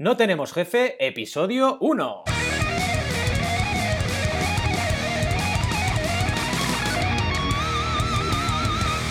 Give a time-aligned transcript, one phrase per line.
[0.00, 2.22] No tenemos jefe, episodio 1.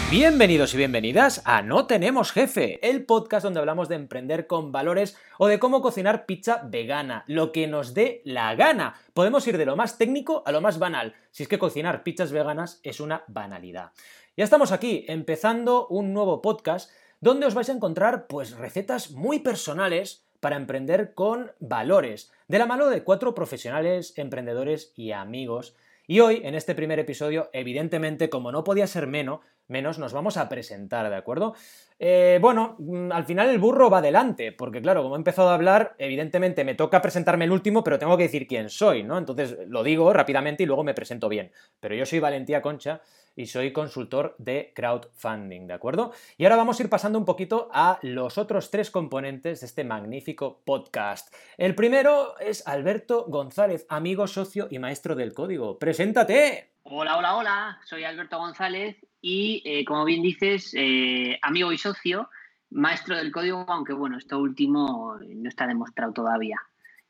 [0.09, 5.17] Bienvenidos y bienvenidas a No Tenemos Jefe, el podcast donde hablamos de emprender con valores
[5.37, 8.95] o de cómo cocinar pizza vegana, lo que nos dé la gana.
[9.13, 12.31] Podemos ir de lo más técnico a lo más banal, si es que cocinar pizzas
[12.31, 13.91] veganas es una banalidad.
[14.37, 19.39] Ya estamos aquí, empezando un nuevo podcast donde os vais a encontrar pues recetas muy
[19.39, 25.75] personales para emprender con valores, de la mano de cuatro profesionales, emprendedores y amigos.
[26.07, 30.37] Y hoy, en este primer episodio, evidentemente, como no podía ser menos, menos nos vamos
[30.37, 31.55] a presentar, ¿de acuerdo?
[31.99, 35.55] Eh, bueno, mm, al final el burro va adelante, porque claro, como he empezado a
[35.55, 39.17] hablar, evidentemente me toca presentarme el último, pero tengo que decir quién soy, ¿no?
[39.17, 41.51] Entonces lo digo rápidamente y luego me presento bien.
[41.79, 43.01] Pero yo soy Valentía Concha
[43.35, 46.11] y soy consultor de crowdfunding, ¿de acuerdo?
[46.37, 49.83] Y ahora vamos a ir pasando un poquito a los otros tres componentes de este
[49.83, 51.33] magnífico podcast.
[51.57, 55.77] El primero es Alberto González, amigo, socio y maestro del código.
[55.77, 56.71] ¡Preséntate!
[56.83, 58.95] Hola, hola, hola, soy Alberto González
[59.29, 62.29] y, eh, como bien dices, eh, amigo y socio,
[62.69, 66.55] maestro del código, aunque bueno, esto último no está demostrado todavía.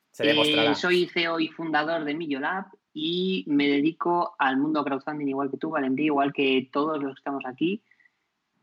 [0.09, 0.71] Se demostrará.
[0.71, 5.57] Eh, soy CEO y fundador de Millolab y me dedico al mundo crowdfunding igual que
[5.57, 7.83] tú, Valentín, igual que todos los que estamos aquí.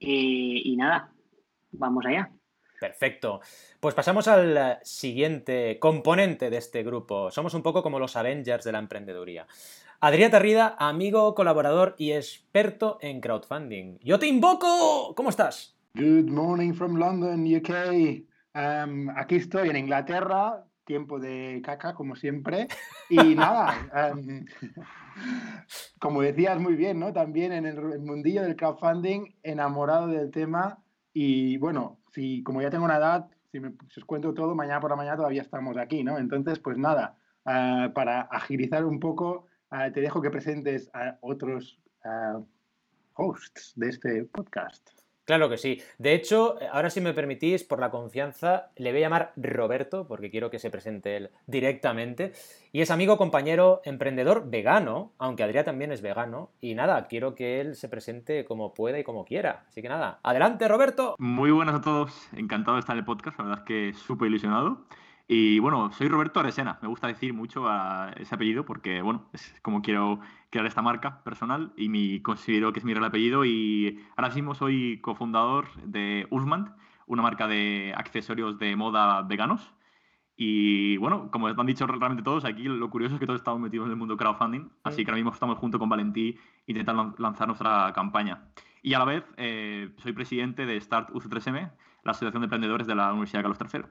[0.01, 1.13] y nada,
[1.71, 2.33] vamos allá.
[2.81, 3.41] Perfecto.
[3.79, 7.31] Pues pasamos al siguiente componente de este grupo.
[7.31, 9.47] Somos un poco como los Avengers de la emprendeduría.
[10.01, 13.99] Adrián Tarrida, amigo, colaborador y experto en crowdfunding.
[14.03, 15.15] ¡Yo te invoco!
[15.15, 15.77] ¿Cómo estás?
[15.95, 18.25] Good morning from London, UK.
[18.55, 22.69] Um, aquí estoy en Inglaterra, tiempo de caca, como siempre.
[23.09, 24.45] Y nada, um,
[26.01, 27.13] como decías muy bien, ¿no?
[27.13, 30.83] También en el, mundillo del crowdfunding, enamorado del tema.
[31.13, 34.91] Y bueno, si como ya tengo una edad, si, me, os cuento todo, mañana por
[34.91, 36.19] la mañana todavía estamos aquí, ¿no?
[36.19, 41.81] Entonces, pues nada, uh, para agilizar un poco Ah, te dejo que presentes a otros
[42.05, 42.41] ah,
[43.15, 44.91] hosts de este podcast.
[45.25, 45.81] Claro que sí.
[45.97, 50.31] De hecho, ahora si me permitís, por la confianza, le voy a llamar Roberto, porque
[50.31, 52.33] quiero que se presente él directamente.
[52.73, 56.51] Y es amigo, compañero, emprendedor vegano, aunque Adrián también es vegano.
[56.61, 59.65] Y nada, quiero que él se presente como pueda y como quiera.
[59.69, 61.17] Así que nada, adelante Roberto.
[61.19, 64.29] Muy buenas a todos, encantado de estar en el podcast, la verdad es que súper
[64.29, 64.85] ilusionado.
[65.27, 66.79] Y bueno, soy Roberto Aresena.
[66.83, 70.21] Me gusta decir mucho a ese apellido porque, bueno, es como quiero
[70.51, 73.45] crear esta marca personal y mi, considero que es mi real apellido.
[73.45, 76.75] Y ahora mismo soy cofundador de Usman,
[77.07, 79.73] una marca de accesorios de moda veganos.
[80.37, 83.87] Y bueno, como han dicho realmente todos, aquí lo curioso es que todos estamos metidos
[83.87, 84.69] en el mundo crowdfunding.
[84.83, 86.37] Así que ahora mismo estamos junto con Valentí
[86.67, 88.49] intentando lanzar nuestra campaña.
[88.83, 92.95] Y a la vez eh, soy presidente de Start UC3M, la Asociación de Emprendedores de
[92.95, 93.83] la Universidad de Carlos III.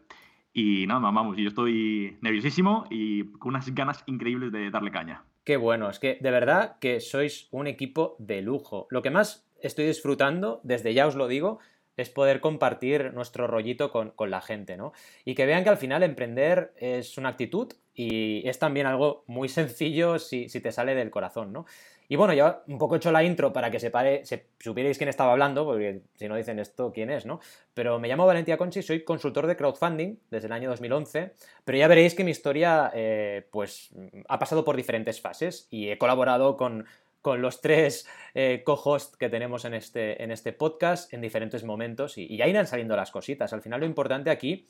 [0.54, 5.24] Y nada, vamos, yo estoy nerviosísimo y con unas ganas increíbles de darle caña.
[5.44, 8.88] Qué bueno, es que de verdad que sois un equipo de lujo.
[8.92, 11.60] Lo que más estoy disfrutando, desde ya os lo digo,
[11.98, 14.94] es poder compartir nuestro rollito con, con, la gente, ¿no?
[15.26, 19.50] Y que vean que al final emprender es una actitud y es también algo muy
[19.50, 21.66] sencillo si, si te sale del corazón, ¿no?
[22.08, 25.10] Y bueno, ya un poco he hecho la intro para que separe, se, supierais quién
[25.10, 27.40] estaba hablando, porque si no dicen esto, ¿quién es, no?
[27.74, 31.34] Pero me llamo Valentía Conchi, soy consultor de crowdfunding desde el año 2011,
[31.64, 33.92] pero ya veréis que mi historia, eh, pues,
[34.28, 36.86] ha pasado por diferentes fases y he colaborado con,
[37.24, 42.18] con los tres eh, co-hosts que tenemos en este, en este podcast en diferentes momentos
[42.18, 43.54] y, ya irán saliendo las cositas.
[43.54, 44.68] Al final lo importante aquí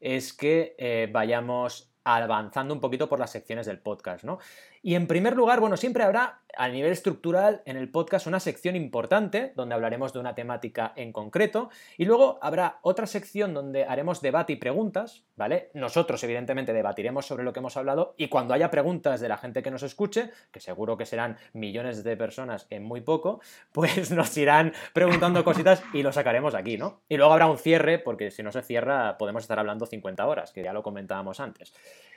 [0.00, 4.38] es que eh, vayamos avanzando un poquito por las secciones del podcast, ¿no?
[4.86, 8.76] Y en primer lugar, bueno, siempre habrá a nivel estructural en el podcast una sección
[8.76, 14.20] importante donde hablaremos de una temática en concreto y luego habrá otra sección donde haremos
[14.20, 15.70] debate y preguntas, ¿vale?
[15.72, 19.62] Nosotros evidentemente debatiremos sobre lo que hemos hablado y cuando haya preguntas de la gente
[19.62, 23.40] que nos escuche, que seguro que serán millones de personas en muy poco,
[23.72, 27.00] pues nos irán preguntando cositas y lo sacaremos aquí, ¿no?
[27.08, 30.52] Y luego habrá un cierre porque si no se cierra podemos estar hablando 50 horas,
[30.52, 31.72] que ya lo comentábamos antes.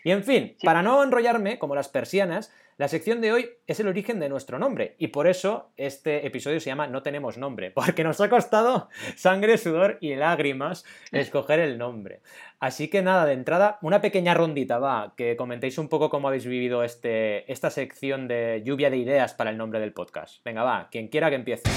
[0.08, 3.90] Y en fin, para no enrollarme como las persianas, la sección de hoy es el
[3.90, 8.06] origen de nuestro nombre y por eso este episodio se llama No tenemos nombre, porque
[8.06, 8.88] nos ha costado
[9.18, 12.22] sangre, sudor y lágrimas escoger el nombre.
[12.62, 16.46] Así que nada, de entrada, una pequeña rondita, va, que comentéis un poco cómo habéis
[16.46, 20.42] vivido este, esta sección de lluvia de ideas para el nombre del podcast.
[20.46, 21.70] Venga, va, quien quiera que empiece.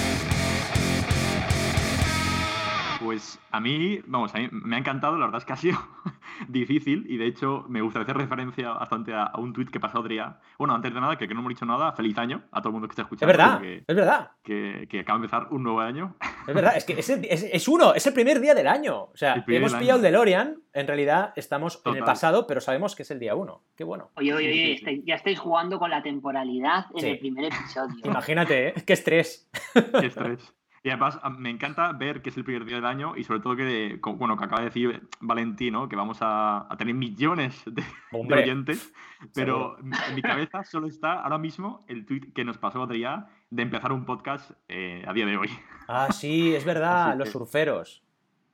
[3.11, 5.77] Pues a mí, vamos, a mí me ha encantado, la verdad es que ha sido
[6.49, 10.11] difícil y de hecho me gustaría hacer referencia bastante a, un tuit que pasó otro
[10.11, 10.39] día.
[10.57, 12.75] Bueno, antes de nada, que, que no hemos dicho nada, feliz año a todo el
[12.75, 13.33] mundo que esté escuchando.
[13.33, 14.31] Es verdad, es verdad.
[14.45, 16.15] Que, que, acaba de empezar un nuevo año.
[16.47, 19.03] Es verdad, es que es, es, uno, es el primer día del año.
[19.13, 23.03] O sea, hemos pillado el DeLorean, en realidad estamos en el pasado, pero sabemos que
[23.03, 23.65] es el día uno.
[23.75, 24.13] Qué bueno.
[24.15, 27.97] Oye, oye, oye, ya estáis jugando con la temporalidad en el primer episodio.
[28.05, 28.75] Imagínate, ¿eh?
[28.87, 29.51] Qué estrés.
[29.99, 30.55] Qué estrés.
[30.83, 33.55] Y además me encanta ver que es el primer día del año y sobre todo
[33.55, 38.91] que, bueno, que acaba de decir Valentino, que vamos a, tener millones de, oyentes,
[39.35, 43.63] pero en mi cabeza solo está ahora mismo el tweet que nos pasó Adrián de
[43.63, 45.51] empezar un podcast eh, a día de hoy.
[45.87, 48.03] Ah, sí, es verdad, los surferos.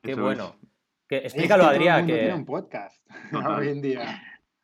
[0.02, 0.56] Qué bueno.
[1.08, 2.06] Que, explícalo, Adrián.
[2.06, 2.14] Que...
[2.14, 3.00] tiene un podcast
[3.32, 4.22] hoy en día.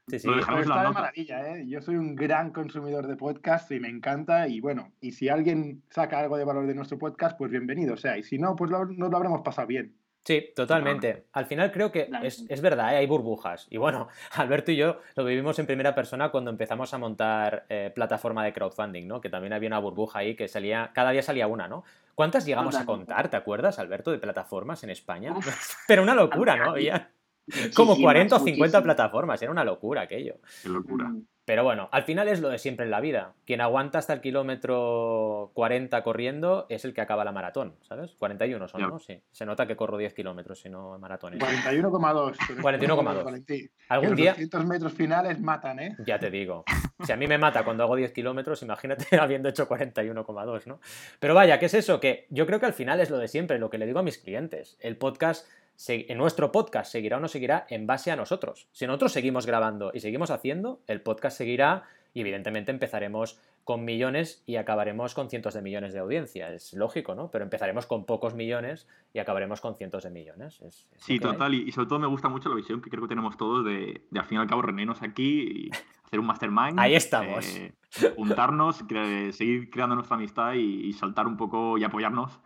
[0.08, 0.28] Sí, sí.
[0.36, 1.64] está de maravilla, ¿eh?
[1.68, 4.48] Yo soy un gran consumidor de podcast y me encanta.
[4.48, 8.18] Y bueno, y si alguien saca algo de valor de nuestro podcast, pues bienvenido sea.
[8.18, 9.94] Y si no, pues no nos lo habremos pasado bien.
[10.24, 11.26] Sí, totalmente.
[11.32, 12.98] Al final creo que es, verdad, ¿eh?
[12.98, 13.66] hay burbujas.
[13.70, 17.92] Y bueno, Alberto y yo lo vivimos en primera persona cuando empezamos a montar eh,
[17.94, 19.20] plataforma de crowdfunding, ¿no?
[19.20, 21.84] Que también había una burbuja ahí que salía, cada día salía una, ¿no?
[22.14, 25.34] ¿Cuántas llegamos a contar, te acuerdas, Alberto, de plataformas en España?
[25.88, 26.70] Pero una locura, ¿no?
[26.70, 27.10] Había
[27.74, 30.36] como 40 o 50 plataformas, era una locura aquello.
[30.62, 31.08] Qué locura.
[31.08, 31.26] Mm.
[31.44, 33.34] Pero bueno, al final es lo de siempre en la vida.
[33.44, 38.14] Quien aguanta hasta el kilómetro 40 corriendo es el que acaba la maratón, ¿sabes?
[38.16, 39.00] 41 son, ¿no?
[39.00, 39.20] Sí.
[39.32, 41.40] Se nota que corro 10 kilómetros si no maratones.
[41.40, 42.36] 41,2.
[42.62, 43.70] 41,2.
[43.88, 44.30] Algún día.
[44.32, 45.96] 200 metros finales matan, ¿eh?
[46.06, 46.64] Ya te digo.
[47.04, 50.78] Si a mí me mata cuando hago 10 kilómetros, imagínate habiendo hecho 41,2, ¿no?
[51.18, 51.98] Pero vaya, ¿qué es eso?
[51.98, 54.04] Que yo creo que al final es lo de siempre, lo que le digo a
[54.04, 54.76] mis clientes.
[54.78, 55.48] El podcast
[55.88, 58.68] en nuestro podcast seguirá o no seguirá en base a nosotros.
[58.72, 61.84] Si nosotros seguimos grabando y seguimos haciendo, el podcast seguirá
[62.14, 66.52] y evidentemente empezaremos con millones y acabaremos con cientos de millones de audiencia.
[66.52, 67.30] Es lógico, ¿no?
[67.30, 70.62] Pero empezaremos con pocos millones y acabaremos con cientos de millones.
[70.96, 71.54] sí, total.
[71.54, 74.24] Y, sobre todo me gusta mucho la visión que creo que tenemos todos de, al
[74.24, 75.70] fin y al cabo, reunirnos aquí y
[76.04, 76.78] hacer un mastermind.
[76.78, 77.46] Ahí estamos.
[77.56, 77.72] Eh,
[78.16, 78.84] juntarnos,
[79.30, 82.40] seguir creando nuestra amistad y saltar un poco y apoyarnos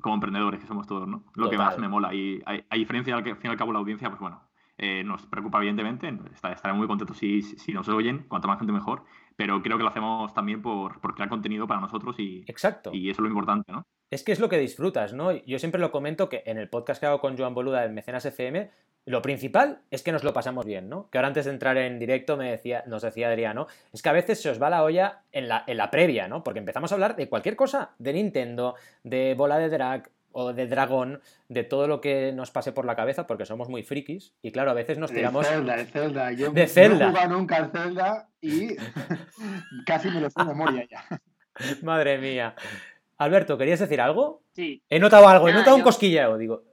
[0.00, 1.24] como emprendedores que somos todos, ¿no?
[1.34, 2.14] Lo que más me mola.
[2.14, 4.40] Y a, diferencia que al fin y al cabo la audiencia, pues bueno,
[4.78, 9.04] eh, nos preocupa evidentemente, estaré muy contentos si, si, nos oyen, cuanto más gente mejor,
[9.34, 12.90] pero creo que lo hacemos también por, por crear contenido para nosotros y, Exacto.
[12.92, 13.82] y eso es lo importante, ¿no?
[14.10, 15.32] Es que es lo que disfrutas, ¿no?
[15.32, 18.24] Yo siempre lo comento que en el podcast que hago con Joan Boluda de Mecenas
[18.24, 18.70] FM,
[19.06, 21.08] lo principal es que nos lo pasamos bien, ¿no?
[21.10, 24.12] Que ahora antes de entrar en directo me decía, nos decía Adriano, es que a
[24.12, 26.42] veces se os va la olla en la, en la previa, ¿no?
[26.42, 28.74] Porque empezamos a hablar de cualquier cosa, de Nintendo,
[29.04, 32.96] de bola de drag o de dragón, de todo lo que nos pase por la
[32.96, 35.48] cabeza, porque somos muy frikis, y claro, a veces nos tiramos...
[35.48, 36.32] De Zelda, de Zelda.
[36.32, 36.98] Yo de Zelda.
[36.98, 38.76] no he jugado nunca al Zelda y
[39.86, 41.04] casi me lo sé de memoria ya.
[41.82, 42.54] Madre mía.
[43.18, 44.42] Alberto, ¿querías decir algo?
[44.52, 44.82] Sí.
[44.90, 46.36] He notado algo, he notado un cosquilleo.
[46.36, 46.64] Digo,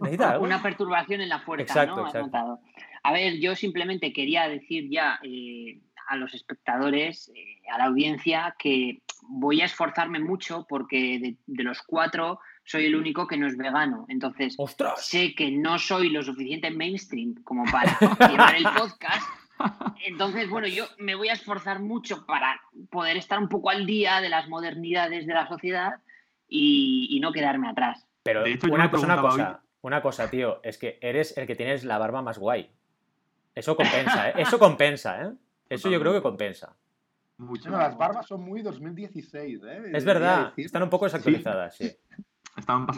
[0.00, 0.44] ¿necesitas algo?
[0.44, 2.06] Una perturbación en la fuerza, exacto, ¿no?
[2.06, 2.60] Exacto.
[3.02, 8.54] A ver, yo simplemente quería decir ya eh, a los espectadores, eh, a la audiencia,
[8.58, 13.56] que voy a esforzarme mucho porque de, los cuatro soy el único que no es
[13.56, 14.06] vegano.
[14.08, 14.56] Entonces,
[14.96, 17.98] sé que no soy lo suficiente mainstream como para
[18.30, 19.28] llevar el podcast
[20.06, 22.60] entonces, bueno, yo me voy a esforzar mucho para
[22.90, 26.00] poder estar un poco al día de las modernidades de la sociedad
[26.48, 28.06] y, no quedarme atrás.
[28.22, 32.38] Pero una, cosa, una cosa, tío, es que eres el que tienes la barba más
[32.38, 32.70] guay.
[33.54, 34.34] Eso compensa, ¿eh?
[34.36, 35.32] Eso compensa, ¿eh?
[35.68, 36.76] Eso yo creo que compensa.
[37.38, 37.70] Mucho.
[37.70, 39.82] las barbas son muy 2016, ¿eh?
[39.92, 41.90] Es verdad, están un poco desactualizadas, sí.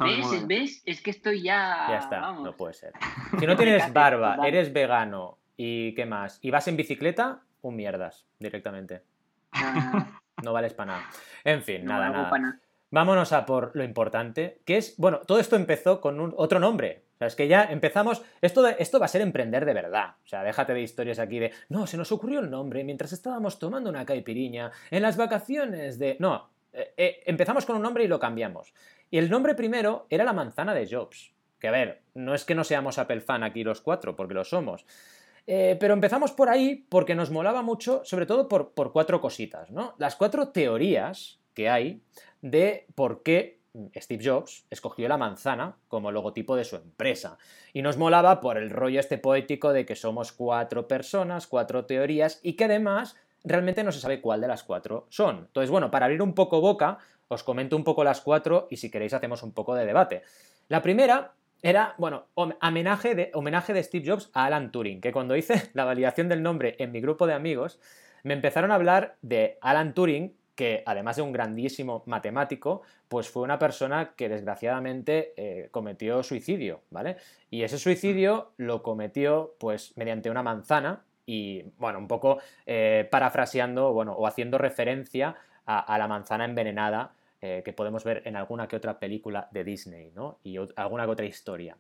[0.01, 0.47] ¿Ves?
[0.47, 0.83] ¿Ves?
[0.87, 1.87] Es que estoy ya.
[1.89, 2.93] Ya está, no puede ser.
[3.39, 6.39] Si no tienes barba, eres vegano ¿Y qué más?
[6.41, 7.43] ¿Y vas en bicicleta?
[7.61, 9.03] Un mierdas, directamente.
[9.53, 10.19] Ah.
[10.43, 11.11] No vales para nada.
[11.45, 12.59] En fin, nada, nada.
[12.91, 17.05] Vámonos a por lo importante, que es, bueno, todo esto empezó con un, otro nombre.
[17.17, 20.15] O sea, es que ya empezamos, esto, esto va a ser emprender de verdad.
[20.25, 23.59] O sea, déjate de historias aquí de, no, se nos ocurrió el nombre mientras estábamos
[23.59, 26.17] tomando una caipiriña, en las vacaciones de...
[26.21, 28.73] No, eh, eh, empezamos con un nombre y lo cambiamos.
[29.11, 31.35] Y el nombre primero era la manzana de Jobs.
[31.59, 34.45] Que a ver, no es que no seamos Apple fan aquí los cuatro, porque lo
[34.45, 34.87] somos.
[35.53, 39.97] Eh, pero empezamos por ahí porque nos molaba mucho, sobre todo por, cuatro cositas, ¿no?
[39.99, 42.05] Las cuatro teorías que hay
[42.41, 43.59] de por qué
[43.97, 47.37] Steve Jobs escogió la manzana como logotipo de su empresa.
[47.73, 52.39] Y nos molaba por el rollo este poético de que somos cuatro personas, cuatro teorías
[52.45, 55.47] y que además realmente no se sabe cuál de las cuatro son.
[55.49, 58.89] Entonces, bueno, para abrir un poco boca, os comento un poco las cuatro y si
[58.89, 60.23] queréis hacemos un poco de debate.
[60.69, 65.37] La primera era, bueno, homenaje de, homenaje de Steve Jobs a Alan Turing, que cuando
[65.37, 67.79] hice la validación del nombre en mi grupo de amigos,
[68.23, 73.43] me empezaron a hablar de Alan Turing, que además de un grandísimo matemático, pues fue
[73.43, 77.17] una persona que desgraciadamente eh, cometió suicidio, ¿vale?
[77.51, 83.93] Y ese suicidio lo cometió pues mediante una manzana y, bueno, un poco eh, parafraseando,
[83.93, 88.77] bueno, o haciendo referencia a, la manzana envenenada eh, que podemos ver en alguna que
[88.77, 90.41] otra película de Disney, ¿no?
[90.43, 91.77] Y alguna que otra historia.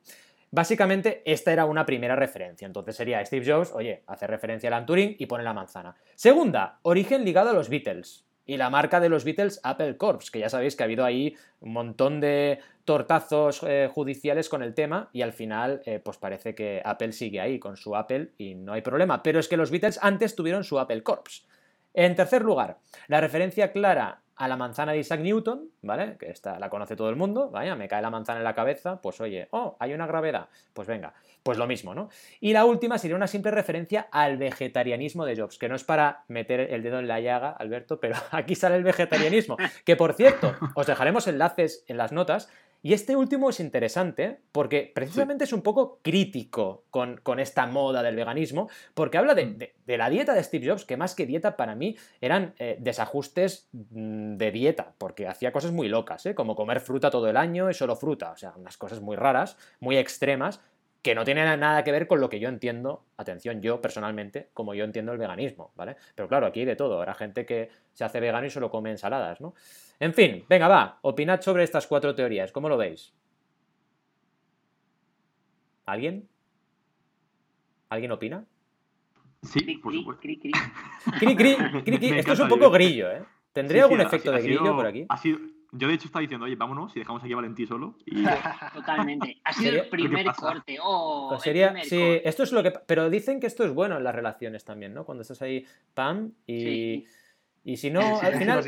[0.52, 2.66] Básicamente, esta era una primera referencia.
[2.66, 5.94] Entonces sería Steve Jobs, oye, hace referencia a Alan Turing y pone la manzana.
[6.16, 8.26] Segunda, origen ligado a los Beatles.
[8.46, 11.36] Y la marca de los Beatles, Apple Corps, que ya sabéis que ha habido ahí
[11.60, 16.56] un montón de tortazos eh, judiciales con el tema y al final, eh, pues parece
[16.56, 19.22] que Apple sigue ahí con su Apple y no hay problema.
[19.22, 21.46] Pero es que los Beatles antes tuvieron su Apple Corps.
[21.94, 22.78] En tercer lugar,
[23.08, 26.16] la referencia clara a la manzana de Isaac Newton, ¿vale?
[26.16, 28.98] Que esta la conoce todo el mundo, vaya, me cae la manzana en la cabeza,
[29.02, 32.08] pues oye, oh, hay una gravedad, pues venga, pues lo mismo, ¿no?
[32.40, 36.24] Y la última sería una simple referencia al vegetarianismo de Jobs, que no es para
[36.28, 40.54] meter el dedo en la llaga, Alberto, pero aquí sale el vegetarianismo, que por cierto,
[40.74, 42.48] os dejaremos enlaces en las notas
[42.82, 48.16] y este último es interesante porque precisamente es un poco crítico con, esta moda del
[48.16, 49.58] veganismo, porque habla mm.
[49.58, 53.68] de, la dieta de Steve Jobs, que más que dieta para mí eran eh, desajustes
[53.72, 56.34] mm, de dieta, porque hacía cosas muy locas, ¿eh?
[56.34, 59.56] como comer fruta todo el año y solo fruta, o sea, unas cosas muy raras,
[59.80, 60.60] muy extremas,
[61.02, 64.74] que no tienen nada que ver con lo que yo entiendo, atención, yo personalmente, como
[64.74, 65.96] yo entiendo el veganismo, ¿vale?
[66.14, 68.90] Pero claro, aquí hay de todo, habrá gente que se hace vegano y solo come
[68.90, 69.54] ensaladas, ¿no?
[70.00, 73.12] En fin, venga, va, opinad sobre estas cuatro teorías, ¿cómo lo veis?
[75.84, 76.26] ¿Alguien?
[77.90, 78.46] ¿Alguien opina?
[79.42, 80.22] Sí, por supuesto.
[80.22, 80.52] Cri, cri,
[82.16, 83.22] Esto es un poco grillo, ¿eh?
[83.52, 85.04] ¿Tendría algún efecto de grillo por aquí?
[85.06, 85.38] Ha sido,
[85.72, 87.96] yo de hecho estaba diciendo, oye, vámonos y dejamos aquí a Valentí solo.
[88.74, 89.40] Totalmente.
[89.44, 90.78] Ha sido el primer corte.
[90.82, 92.70] Oh, pues sería, sí, esto es lo que.
[92.70, 95.04] Pero dicen que esto es bueno en las relaciones también, ¿no?
[95.04, 97.04] Cuando estás ahí, pam, y.
[97.64, 98.64] Y si no, al final.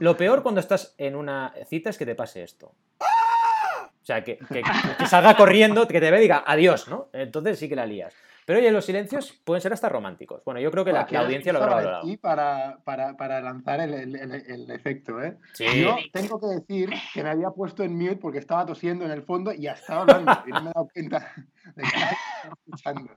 [0.00, 2.74] Lo peor cuando estás en una cita es que te pase esto.
[2.98, 4.62] O sea, que, que,
[4.98, 7.08] que salga corriendo, que te ve y diga adiós, ¿no?
[7.12, 8.14] Entonces sí que la lías.
[8.46, 10.42] Pero oye, los silencios pueden ser hasta románticos.
[10.44, 12.08] Bueno, yo creo que la, audiencia lo habrá valorado.
[12.08, 15.38] Y para, para, para lanzar el, el, efecto, ¿eh?
[15.58, 19.22] Yo tengo que decir que me había puesto en mute porque estaba tosiendo en el
[19.22, 21.32] fondo y ya estaba hablando y no me he dado cuenta
[21.74, 22.16] de que estaba
[22.66, 23.14] escuchando.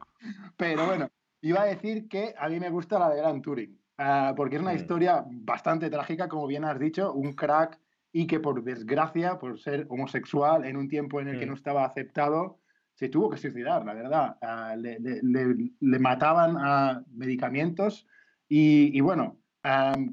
[0.56, 1.10] Pero bueno,
[1.42, 4.62] iba a decir que a mí me gusta la de Gran Turing, ah, porque es
[4.62, 4.78] una mm.
[4.78, 7.80] historia bastante trágica, como bien has dicho, un crack
[8.12, 11.50] y que por desgracia, por ser homosexual en un tiempo en el que mm.
[11.50, 12.60] no estaba aceptado,
[12.94, 14.38] se tuvo que suicidar, la verdad.
[14.42, 18.08] Ah, le, mataban a medicamentos
[18.50, 19.40] y, bueno,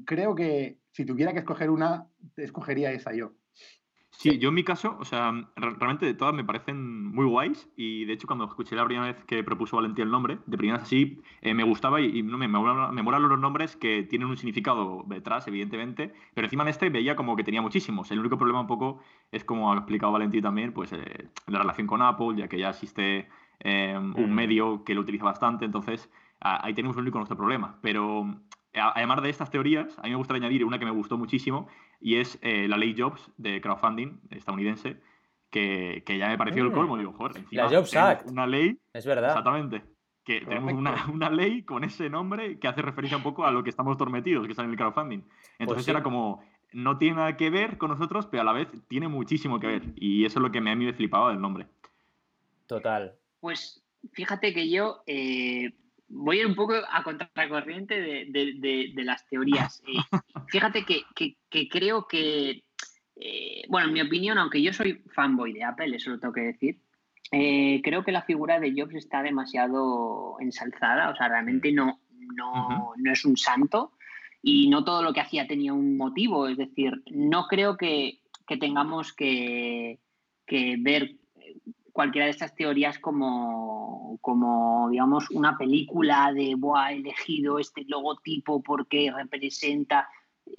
[0.05, 3.33] creo que si tuviera que escoger una, escogería esa yo.
[4.17, 8.05] Sí, yo en mi caso, o sea, realmente de todas me parecen muy guays y
[8.05, 11.21] de hecho cuando escuché la primera vez que propuso Valentín el nombre, de primeras así,
[11.41, 15.47] eh, me gustaba y, no me, me, molan los nombres que tienen un significado detrás,
[15.47, 18.09] evidentemente, pero encima de este veía como que tenía muchísimos.
[18.11, 18.99] El único problema un poco
[19.31, 22.69] es como ha explicado Valentín también, pues eh, la relación con Apple, ya que ya
[22.69, 23.27] existe
[23.59, 24.33] eh, un mm.
[24.33, 27.77] medio que lo utiliza bastante, entonces ahí tenemos un único nuestro problema.
[27.81, 28.27] Pero
[28.79, 31.67] además de estas teorías, a mí me gustaría añadir una que me gustó muchísimo
[31.99, 34.97] y es eh, la ley Jobs de crowdfunding estadounidense,
[35.49, 36.73] que, ya me pareció el mm.
[36.73, 36.97] colmo.
[36.97, 38.29] Digo, joder, encima la Jobs Act.
[38.29, 38.77] una ley.
[38.93, 39.29] Es verdad.
[39.29, 39.83] Exactamente.
[40.23, 40.73] Que tenemos
[41.07, 44.45] una, ley con ese nombre que hace referencia un poco a lo que estamos tormetidos,
[44.45, 45.23] que está en el crowdfunding.
[45.59, 48.67] Entonces pues era como, no tiene nada que ver con nosotros, pero a la vez
[48.87, 49.83] tiene muchísimo que ver.
[49.95, 51.67] Y eso es lo que me, a mí me flipaba del nombre.
[52.67, 53.15] Total.
[53.39, 55.73] Pues fíjate que yo eh,
[56.07, 59.81] voy a ir un poco a contracorriente de, de, las teorías.
[59.95, 62.63] Eh, fíjate que, creo que,
[63.15, 66.41] eh, bueno, en mi opinión, aunque yo soy fanboy de Apple, eso lo tengo que
[66.41, 66.79] decir,
[67.31, 72.01] eh, creo que la figura de Jobs está demasiado ensalzada, o sea, realmente no,
[72.35, 73.93] no, no es un santo
[74.41, 78.19] y no todo lo que hacía tenía un motivo, es decir, no creo que,
[78.59, 79.99] tengamos que,
[80.45, 81.15] que ver
[81.95, 88.61] cualquiera de estas teorías como, como digamos, una película de, Buah, he elegido este logotipo
[88.61, 90.09] porque representa...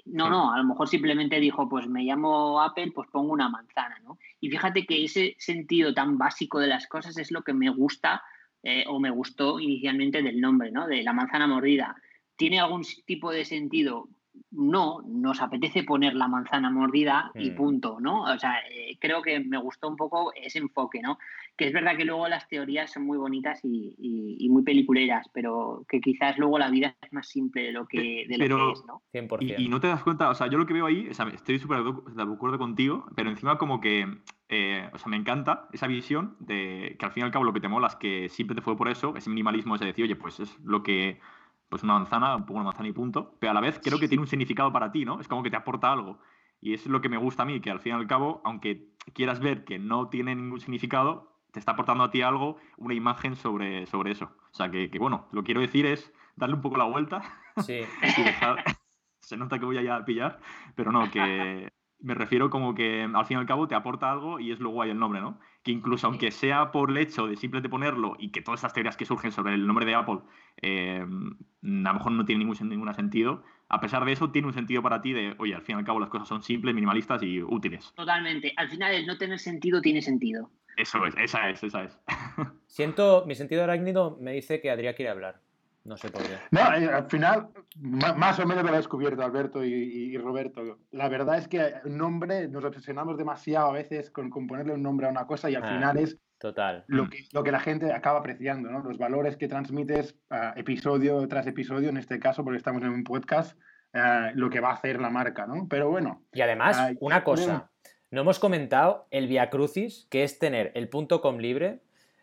[0.06, 3.98] No, no, a lo mejor simplemente dijo, pues me llamo Apple, pues pongo una manzana,
[4.02, 4.16] ¿no?
[4.40, 8.22] Y fíjate que ese sentido tan básico de las cosas es lo que me gusta
[8.62, 10.86] eh, o me gustó inicialmente del nombre, ¿no?
[10.86, 11.96] De la manzana mordida.
[12.36, 14.08] ¿Tiene algún tipo de sentido?
[14.50, 17.54] No, nos apetece poner la manzana mordida y mm.
[17.54, 18.22] punto, ¿no?
[18.22, 21.18] O sea, eh, creo que me gustó un poco ese enfoque, ¿no?
[21.56, 26.00] Que es verdad que luego las teorías son muy bonitas y, muy peliculeras, pero que
[26.00, 29.02] quizás luego la vida es más simple de lo que, de lo que es, ¿no?
[29.12, 29.58] 100%.
[29.58, 32.22] Y, no te das cuenta, o sea, yo lo que veo ahí, estoy súper de
[32.22, 34.06] acuerdo contigo, pero encima como que,
[34.48, 37.52] eh, o sea, me encanta esa visión de que al fin y al cabo lo
[37.52, 40.16] que te mola es que siempre te fue por eso, ese minimalismo, es decir, oye,
[40.16, 41.20] pues es lo que
[41.68, 44.08] pues una manzana, un poco una manzana y punto, pero a la vez creo que
[44.08, 45.20] tiene un significado para ti, ¿no?
[45.20, 46.18] Es como que te aporta algo.
[46.60, 48.92] Y es lo que me gusta a mí, que al fin y al cabo, aunque
[49.12, 53.36] quieras ver que no tiene ningún significado, te está aportando a ti algo, una imagen
[53.36, 54.30] sobre, sobre eso.
[54.52, 57.22] O sea, que, bueno, lo que quiero decir es darle un poco la vuelta.
[57.58, 57.80] Sí.
[59.20, 60.38] se nota que voy a pillar,
[60.74, 64.38] pero no, que me refiero como que al fin y al cabo te aporta algo
[64.38, 65.40] y es lo guay el nombre, ¿no?
[65.62, 68.96] Que incluso aunque sea por el hecho de simplemente ponerlo y que todas estas teorías
[68.96, 70.20] que surgen sobre el nombre de Apple
[70.62, 74.54] eh, a lo mejor no tienen ningún, ningún sentido, a pesar de eso tiene un
[74.54, 77.22] sentido para ti de, oye, al fin y al cabo las cosas son simples, minimalistas
[77.22, 77.92] y útiles.
[77.96, 78.52] Totalmente.
[78.56, 80.50] Al final el no tener sentido tiene sentido.
[80.76, 81.98] Eso es, esa es, esa es.
[82.66, 85.40] Siento, mi sentido arácnido me dice que Adrián quiere hablar.
[85.86, 86.36] No sé por qué.
[86.50, 90.78] No, eh, al final, más o menos lo ha descubierto Alberto y, Roberto.
[90.90, 95.06] La verdad es que un nombre, nos obsesionamos demasiado a veces con, ponerle un nombre
[95.06, 96.84] a una cosa y al ah, final es total.
[96.88, 98.80] Lo, que, lo que la gente acaba apreciando, ¿no?
[98.80, 100.18] Los valores que transmites
[100.56, 103.56] episodio tras episodio, en este caso, porque estamos en un podcast,
[103.92, 105.68] eh, lo que va a hacer la marca, ¿no?
[105.68, 106.24] Pero bueno.
[106.32, 107.70] Y además, una cosa,
[108.10, 111.80] no hemos comentado el Via Crucis, que es tener el .com libre,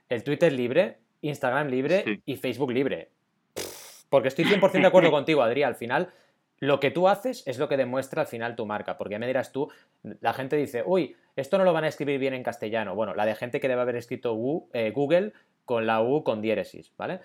[0.10, 3.14] el Twitter libre, Instagram libre y Facebook libre.
[4.14, 5.64] Porque estoy 100% de acuerdo contigo, Adri.
[5.64, 6.14] Al final,
[6.60, 8.96] lo que tú haces es lo que demuestra al final tu marca.
[8.96, 9.72] Porque ya me dirás tú,
[10.22, 12.94] la gente dice, uy, esto no lo van a escribir bien en castellano.
[12.94, 14.38] Bueno, la de gente que debe haber escrito
[14.72, 15.34] eh, Google
[15.66, 17.22] con la U con diéresis, ¿vale?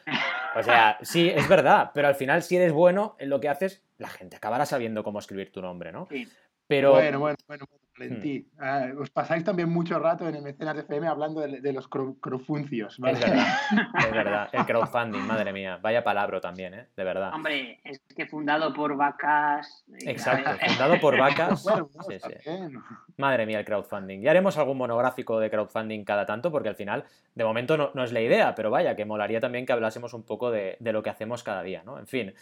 [0.57, 3.83] O sea, sí, es verdad, pero al final si eres bueno en lo que haces,
[3.99, 6.07] la gente acabará sabiendo cómo escribir tu nombre, ¿no?
[6.11, 6.26] Sí.
[6.68, 6.92] Pero...
[6.92, 7.66] Bueno, bueno, bueno,
[7.99, 8.47] Valentín.
[8.57, 8.62] Hmm.
[8.62, 12.99] Ah, os pasáis también mucho rato en el Mecenas FM hablando de, los crowdfuncios.
[12.99, 13.19] ¿vale?
[13.19, 13.47] Es verdad,
[13.99, 14.49] es verdad.
[14.52, 15.78] El crowdfunding, madre mía.
[15.83, 16.87] Vaya palabra también, ¿eh?
[16.97, 17.33] De verdad.
[17.35, 19.85] Hombre, es que fundado por vacas.
[19.93, 21.64] Eh, Exacto, fundado por vacas.
[22.09, 22.50] sí, sí.
[23.17, 24.21] Madre mía, el crowdfunding.
[24.21, 28.12] Ya haremos algún monográfico de crowdfunding cada tanto, porque al final, de momento no, es
[28.12, 31.11] la idea, pero vaya, que molaría también que hablásemos un poco de, de lo que
[31.11, 31.99] hacemos cada día, ¿no?
[31.99, 32.35] En fin.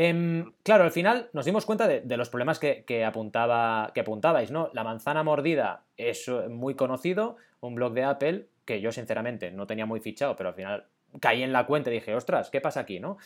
[0.00, 4.70] Em, claro, al final nos dimos cuenta de, los problemas que, apuntaba, que apuntabais, ¿no?
[4.72, 9.66] La manzana mordida es eh, muy conocido, un blog de Apple que yo sinceramente no
[9.66, 10.84] tenía muy fichado, pero al final
[11.18, 13.16] caí en la cuenta y dije, ostras, ¿qué pasa aquí, no?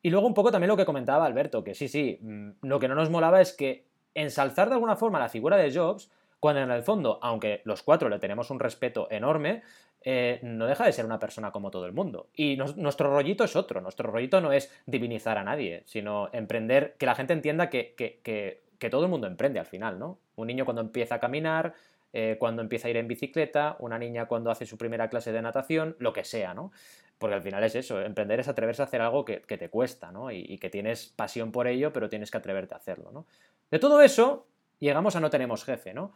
[0.00, 2.88] Y luego un poco también lo que comentaba Alberto, que sí, sí, mm, lo que
[2.88, 6.10] no nos molaba es que ensalzar de alguna forma la figura de Jobs,
[6.44, 9.62] cuando en el fondo, aunque los cuatro le tenemos un respeto enorme,
[10.02, 12.28] eh, no deja de ser una persona como todo el mundo.
[12.34, 17.06] Y nuestro rollito es otro, nuestro rollito no es divinizar a nadie, sino emprender, que
[17.06, 20.18] la gente entienda que, que, todo el mundo emprende al final, ¿no?
[20.36, 21.72] Un niño cuando empieza a caminar,
[22.12, 25.40] eh, cuando empieza a ir en bicicleta, una niña cuando hace su primera clase de
[25.40, 26.72] natación, lo que sea, ¿no?
[27.16, 30.30] Porque al final es eso, emprender es atreverse a hacer algo que, te cuesta, ¿no?
[30.30, 33.24] Y, y, que tienes pasión por ello, pero tienes que atreverte a hacerlo, ¿no?
[33.70, 34.46] De todo eso,
[34.80, 36.12] llegamos a no tenemos jefe, ¿no?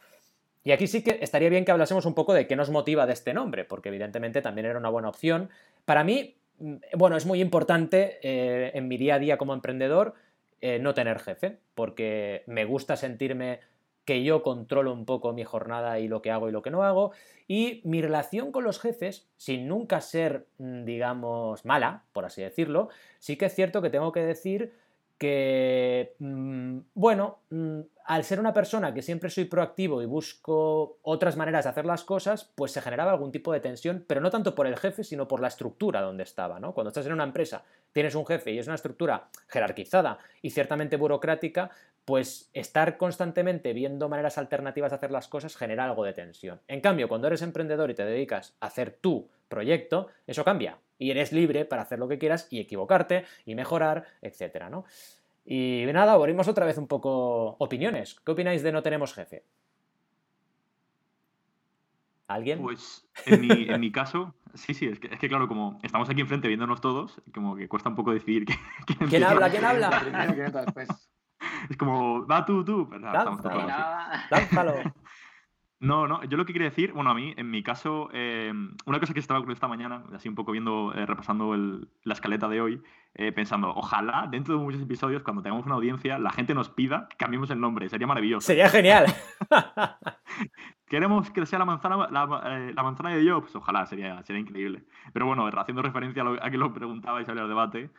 [0.64, 3.12] Y aquí sí que estaría bien que hablásemos un poco de qué nos motiva de
[3.12, 5.50] este nombre, porque evidentemente también era una buena opción.
[5.84, 10.14] Para mí, mm, bueno, es muy importante eh, en mi día a día como emprendedor
[10.60, 13.60] eh, no tener jefe, porque me gusta sentirme
[14.04, 16.82] que yo controlo un poco mi jornada y lo que hago y lo que no
[16.82, 17.12] hago.
[17.46, 22.88] Y mi relación con los jefes, sin nunca ser, mm, digamos, mala, por así decirlo,
[23.18, 24.72] sí que es cierto que tengo que decir
[25.18, 31.36] que, mm, bueno, mm, al ser una persona que siempre soy proactivo y busco otras
[31.36, 34.54] maneras de hacer las cosas, pues se generaba algún tipo de tensión, pero no tanto
[34.54, 36.72] por el jefe, sino por la estructura donde estaba, ¿no?
[36.72, 40.96] Cuando estás en una empresa, tienes un jefe y es una estructura jerarquizada y ciertamente
[40.96, 41.70] burocrática,
[42.08, 46.58] pues estar constantemente viendo maneras alternativas de hacer las cosas genera algo de tensión.
[46.66, 51.10] En cambio, cuando eres emprendedor y te dedicas a hacer tu proyecto, eso cambia y
[51.10, 54.86] eres libre para hacer lo que quieras y equivocarte y mejorar, etcétera, ¿no?
[55.44, 58.18] Y nada, abrimos otra vez un poco opiniones.
[58.24, 59.44] ¿Qué opináis de No tenemos jefe?
[62.26, 62.62] ¿Alguien?
[62.62, 66.48] Pues en mi, caso, sí, sí, es que, es que, claro, como estamos aquí enfrente
[66.48, 68.46] viéndonos todos, como que cuesta un poco decidir
[69.10, 69.90] quién, habla, quién habla.
[71.68, 72.88] Es como, va tú, tú.
[72.88, 74.74] Pero, Lánzalo.
[75.80, 78.52] No, no, yo lo que quería decir, bueno, a mí, en mi caso, eh,
[78.84, 82.48] una cosa que estaba con esta mañana, así un poco viendo, eh, repasando la escaleta
[82.48, 82.82] de hoy,
[83.14, 87.06] eh, pensando, ojalá dentro de muchos episodios, cuando tengamos una audiencia, la gente nos pida
[87.08, 88.44] que cambiemos el nombre, sería maravilloso.
[88.44, 89.06] Sería genial.
[90.88, 94.84] Queremos que sea la manzana, la, manzana de Jobs, ojalá, sería, sería increíble.
[95.12, 97.90] Pero bueno, haciendo referencia a, que lo preguntabais al debate,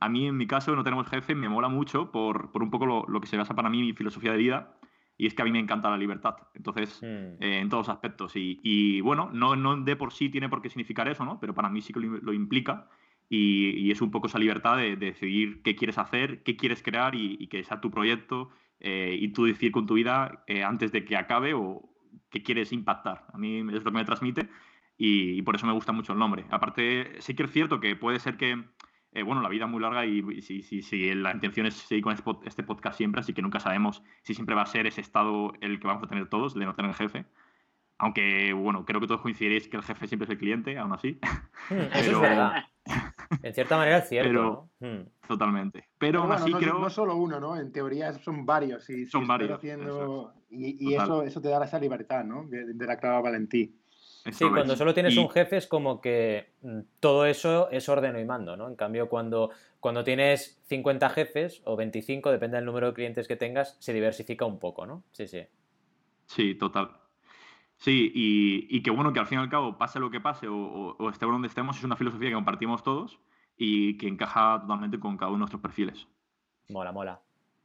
[0.00, 2.86] a mí, en mi caso, no tenemos jefe, me mola mucho por, por un poco
[2.86, 4.74] lo, lo que se basa para mí mi filosofía de vida
[5.18, 7.42] y es que a mí me encanta la libertad, entonces, hmm.
[7.42, 8.32] eh, en todos aspectos.
[8.36, 11.40] Y, bueno, no, no, de por sí tiene por qué significar eso, ¿no?
[11.40, 12.88] Pero para mí sí que lo, implica
[13.28, 17.48] y, es un poco esa libertad de, decidir qué quieres hacer, qué quieres crear y,
[17.48, 21.16] que sea tu proyecto eh, y tú decir con tu vida eh, antes de que
[21.16, 21.82] acabe o
[22.30, 23.26] qué quieres impactar.
[23.32, 24.48] A mí es lo que me transmite
[24.96, 26.44] y, por eso me gusta mucho el nombre.
[26.50, 28.64] Aparte, sí que es cierto que puede ser que
[29.12, 32.14] eh, bueno, la vida es muy larga y, si, si, la intención es seguir con
[32.44, 35.80] este podcast siempre, así que nunca sabemos si siempre va a ser ese estado el
[35.80, 37.24] que vamos a tener todos, de no tener jefe.
[37.98, 41.18] Aunque, bueno, creo que todos coincidiréis que el jefe siempre es el cliente, aún así.
[41.68, 42.64] Hmm, eso es verdad.
[43.42, 44.68] En cierta manera es cierto.
[44.80, 45.02] Hmm.
[45.26, 45.88] Totalmente.
[45.98, 46.78] Pero, aún así no, creo.
[46.78, 47.56] No solo uno, ¿no?
[47.58, 48.88] En teoría son varios.
[48.90, 49.60] Y, son varios.
[50.50, 52.44] Y, eso, eso te da esa libertad, ¿no?
[52.48, 53.74] De, la clava Valentí.
[54.30, 58.24] Sí, cuando solo tienes un jefe es como que mm, todo eso es ordeno y
[58.24, 58.68] mando, ¿no?
[58.68, 63.36] En cambio, cuando, cuando tienes 50 jefes o 25, depende del número de clientes que
[63.36, 65.04] tengas, se diversifica un poco, ¿no?
[65.12, 65.46] Sí, sí.
[66.26, 66.90] Sí, total.
[67.78, 70.48] Sí, y, y que bueno, que al fin y al cabo, pase lo que pase
[70.48, 73.20] o, o, esté donde estemos, es una filosofía que compartimos todos
[73.56, 76.08] y que encaja totalmente con cada uno de nuestros perfiles.
[76.68, 77.20] Mola, mola.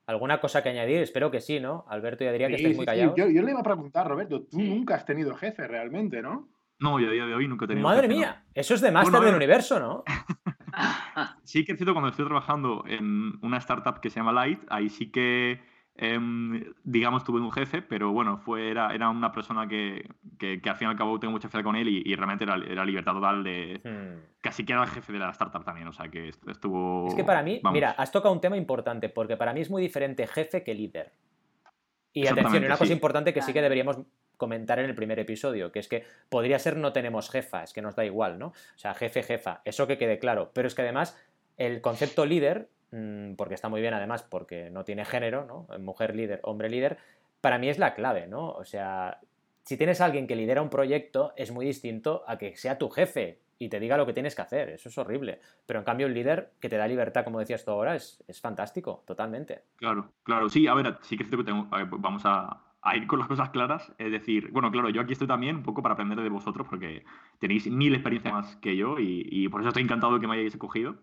[0.06, 1.02] ¿Alguna cosa que añadir?
[1.02, 1.86] Espero que sí, ¿no?
[1.88, 3.16] Alberto y Adrián, que estáis muy callados.
[3.16, 6.50] Yo, le iba a preguntar, Roberto, tú nunca has tenido jefe realmente, ¿no?
[6.80, 9.22] No, yo a día de hoy nunca he tenido Madre mía, eso es de máster
[9.22, 10.04] del universo, ¿no?
[11.44, 14.90] sí que es cierto, cuando estoy trabajando en una startup que se llama Light, ahí
[14.90, 15.62] sí que
[15.96, 20.76] Em, digamos, tuve un jefe, pero bueno, fue, era, era una persona que, que, al
[20.76, 23.44] fin y al cabo tengo mucha fe con él y, realmente era, era, libertad total
[23.44, 23.80] de...
[23.84, 24.34] Hmm.
[24.42, 27.08] Casi que era el jefe de la startup también, o sea que estuvo...
[27.08, 29.84] Es que para mí, mira, has tocado un tema importante, porque para mí es muy
[29.84, 31.12] diferente jefe que líder.
[32.12, 34.00] Y atención, una cosa importante que sí que deberíamos
[34.38, 37.82] comentar en el primer episodio, que es que podría ser no tenemos jefa, es que
[37.82, 38.48] nos da igual, ¿no?
[38.48, 40.52] O sea, jefe, jefa, eso que quede claro.
[40.54, 41.18] Pero es que además
[41.58, 45.68] el concepto líder Mm, porque está muy bien además, porque no tiene género, ¿no?
[45.80, 47.00] Mujer líder, hombre líder,
[47.42, 48.52] para mí es la clave, ¿no?
[48.52, 49.20] O sea,
[49.64, 52.92] si tienes a alguien que lidera un proyecto, es muy distinto a que sea tu
[52.92, 55.40] jefe y te diga lo que tienes que hacer, eso es horrible.
[55.66, 59.04] Pero en cambio, un líder que te da libertad, como decías tú ahora, es, fantástico,
[59.08, 59.64] totalmente.
[59.78, 63.08] Claro, claro, sí, a ver, sí que es cierto que tengo, vamos a, a ir
[63.08, 63.92] con las cosas claras.
[63.98, 67.04] Es decir, bueno, claro, yo aquí estoy también un poco para aprender de vosotros porque
[67.40, 70.36] tenéis mil experiencias más que yo y, y por eso estoy encantado de que me
[70.36, 70.98] hayáis escogido.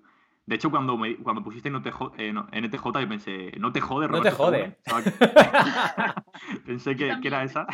[0.47, 4.31] De hecho, cuando, me, cuando pusiste NTJ, eh, yo pensé, no te jode, Roberto.
[4.31, 4.79] No te jode.
[6.67, 7.67] pensé que, era esa.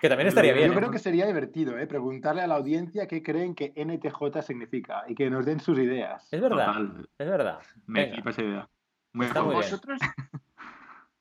[0.00, 0.68] Que también estaría bien.
[0.68, 1.86] Yo creo que sería divertido ¿eh?
[1.86, 6.32] preguntarle a la audiencia qué creen que NTJ significa y que nos den sus ideas.
[6.32, 6.74] Es verdad.
[7.18, 7.58] Es verdad.
[7.86, 8.68] Me flipa esa idea.
[9.12, 10.00] Muy ¿Vosotros,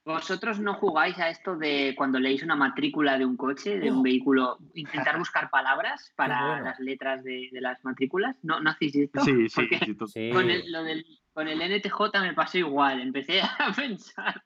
[0.08, 4.02] ¿Vosotros no jugáis a esto de cuando leéis una matrícula de un coche, de un
[4.02, 8.38] vehículo, intentar buscar palabras para las letras de, las matrículas?
[8.42, 9.20] ¿No, ¿No hacéis esto?
[9.20, 9.68] Sí, sí.
[10.08, 10.30] sí.
[10.32, 14.42] Con, el, lo del, con el NTJ me pasó igual, empecé a pensar.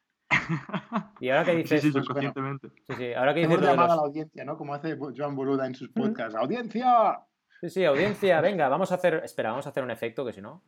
[1.20, 1.80] Y ahora que dices.
[1.80, 2.70] Sí, sí, conscientemente.
[2.88, 3.58] Sí, sí, ahora que dices.
[3.58, 4.58] Hemos llamado a la audiencia, ¿no?
[4.58, 6.34] Como hace Joan Boluda en sus podcasts.
[6.34, 7.20] ¡Audiencia!
[7.60, 9.22] Sí, sí, audiencia, venga, vamos a hacer.
[9.24, 10.64] Espera, vamos a hacer un efecto que si no.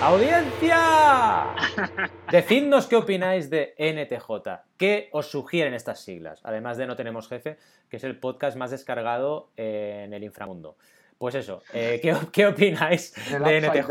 [0.00, 1.54] ¡Audiencia!
[2.30, 4.30] Decidnos qué opináis de NTJ.
[4.76, 6.40] ¿Qué os sugieren estas siglas?
[6.44, 7.58] Además de No Tenemos Jefe,
[7.90, 10.76] que es el podcast más descargado en el inframundo.
[11.18, 13.90] Pues eso, eh, ¿qué, opináis de NTJ?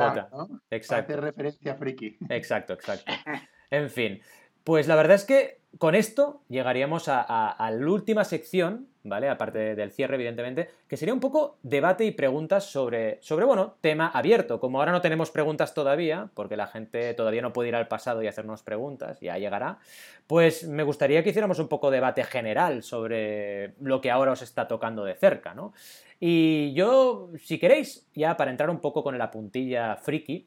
[0.72, 1.14] Exacto.
[1.14, 2.18] Hace referencia friki.
[2.30, 3.12] Exacto, exacto.
[3.70, 4.22] En fin,
[4.68, 9.30] pues la verdad es que con esto llegaríamos a, la última sección, ¿vale?
[9.30, 14.10] Aparte del cierre, evidentemente, que sería un poco debate y preguntas sobre, sobre, bueno, tema
[14.10, 14.60] abierto.
[14.60, 18.22] Como ahora no tenemos preguntas todavía, porque la gente todavía no puede ir al pasado
[18.22, 19.80] y hacernos preguntas, ya llegará,
[20.28, 24.68] pues me gustaría que hiciéramos un poco debate general sobre lo que ahora os está
[24.68, 25.72] tocando de cerca, ¿no?
[26.20, 30.46] Y yo, si queréis, ya para entrar un poco con la puntilla friki,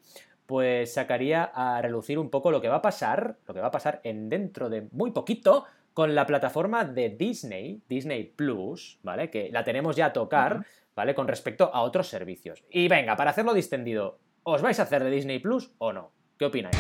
[0.51, 3.71] pues sacaría a relucir un poco lo que va a pasar, lo que va a
[3.71, 9.31] pasar en dentro de muy poquito con la plataforma de Disney, Disney Plus, ¿vale?
[9.31, 11.15] Que la tenemos ya a tocar, ¿vale?
[11.15, 12.65] Con respecto a otros servicios.
[12.69, 16.11] Y venga, para hacerlo distendido, ¿os vais a hacer de Disney Plus o no?
[16.37, 16.77] ¿Qué opináis?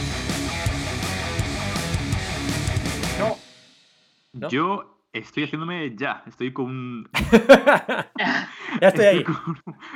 [3.20, 4.48] No.
[4.48, 7.08] Yo estoy haciéndome ya, estoy con
[8.80, 9.24] ya estoy ahí.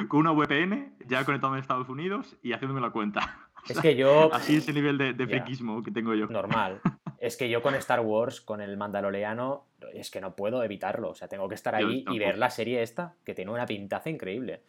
[0.06, 3.50] Con, una VPN, ya conectado en Estados Unidos y haciéndome la cuenta.
[3.68, 4.32] Es que yo.
[4.34, 6.26] Así es el nivel de, de que tengo yo.
[6.26, 6.80] Normal.
[7.20, 11.08] Es que yo con Star Wars, con el Mandaloriano, es que no puedo evitarlo.
[11.08, 14.10] O sea, tengo que estar ahí y ver la serie esta, que tiene una pintaza
[14.10, 14.60] increíble.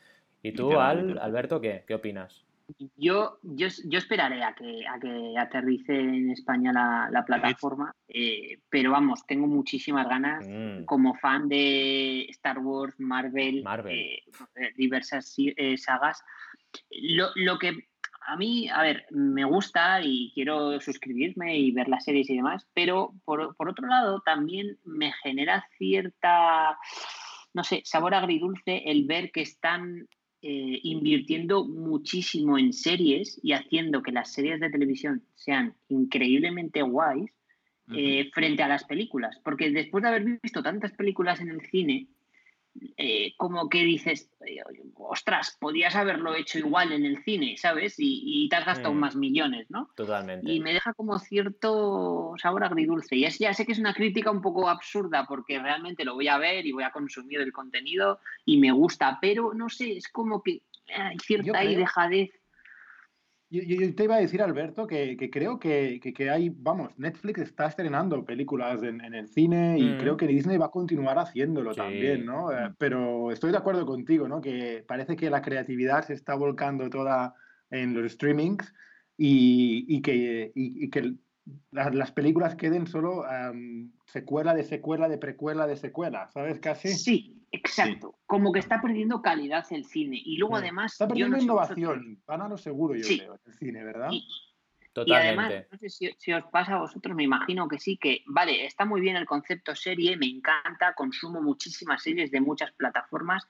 [0.42, 1.84] ¿Y tú, Al, Alberto, qué?
[1.86, 2.46] ¿Qué opinas?
[2.96, 6.72] Yo, yo, yo esperaré a que, a que aterrice en España
[7.12, 10.86] la, plataforma, eh, pero vamos, tengo muchísimas ganas mm.
[10.86, 14.24] como fan de Star Wars, Marvel, eh,
[14.76, 16.24] diversas eh, sagas.
[16.90, 17.88] Lo, lo, que
[18.28, 22.68] a mí, a ver, me gusta y quiero suscribirme y ver las series y demás,
[22.74, 26.78] pero por, otro lado también me genera cierta,
[27.54, 30.08] no sé, sabor agridulce el ver que están
[30.42, 37.32] eh, invirtiendo muchísimo en series y haciendo que las series de televisión sean increíblemente guays
[37.96, 39.40] eh, frente a las películas.
[39.44, 42.08] Porque después de haber visto tantas películas en el cine,
[42.98, 44.62] eh, como que dices, eh,
[44.96, 47.96] ostras, podías haberlo hecho igual en el cine, ¿sabes?
[47.98, 49.00] Y, te has gastado Mm.
[49.00, 49.90] más millones, ¿no?
[49.96, 50.52] Totalmente.
[50.52, 53.16] Y me deja como cierto sabor agridulce.
[53.16, 56.28] Y es, ya sé que es una crítica un poco absurda porque realmente lo voy
[56.28, 60.08] a ver y voy a consumir el contenido y me gusta, pero no sé, es
[60.10, 60.62] como que
[60.94, 62.30] hay cierta ahí dejadez.
[63.64, 67.40] Yo, te iba a decir, Alberto, que, que creo que, que- que hay, vamos, Netflix
[67.42, 69.98] está estrenando películas en, en el cine y Mm.
[70.00, 71.78] creo que Disney va a continuar haciéndolo Sí.
[71.80, 72.52] también, ¿no?
[72.52, 74.42] Eh, pero estoy de acuerdo contigo, ¿no?
[74.42, 77.34] Que parece que la creatividad se está volcando toda
[77.70, 78.74] en los streamings
[79.18, 81.14] y, y que, y, y que
[81.72, 86.60] las, las películas queden solo am, secuela de secuela de precuela de secuela, ¿sabes?
[86.60, 86.90] Casi.
[86.90, 88.18] Sí, exacto.
[88.26, 90.22] Como que está perdiendo calidad el cine.
[90.24, 90.94] Y luego además...
[90.94, 93.20] Está perdiendo no innovación, van a lo seguro, yo Sí.
[93.20, 94.10] creo, en el cine, ¿verdad?
[94.12, 95.44] Y, Y Totalmente.
[95.44, 98.66] además, no sé si, si os pasa a vosotros, me imagino que sí, que vale,
[98.66, 103.46] está muy bien el concepto serie, me encanta, consumo muchísimas series de muchas plataformas,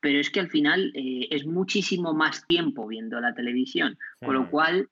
[0.00, 4.50] pero es que al final eh, es muchísimo más tiempo viendo la televisión, con lo
[4.50, 4.88] cual